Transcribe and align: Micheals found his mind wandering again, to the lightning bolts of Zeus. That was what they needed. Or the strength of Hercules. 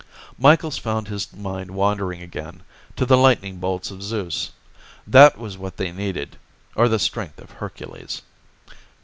Micheals 0.39 0.79
found 0.79 1.07
his 1.09 1.31
mind 1.31 1.69
wandering 1.69 2.23
again, 2.23 2.63
to 2.95 3.05
the 3.05 3.15
lightning 3.19 3.57
bolts 3.59 3.91
of 3.91 4.01
Zeus. 4.01 4.49
That 5.05 5.37
was 5.37 5.59
what 5.59 5.77
they 5.77 5.91
needed. 5.91 6.39
Or 6.73 6.89
the 6.89 6.97
strength 6.97 7.39
of 7.39 7.51
Hercules. 7.51 8.23